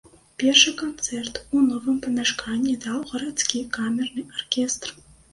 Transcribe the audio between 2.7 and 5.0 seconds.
даў гарадскі камерны аркестр.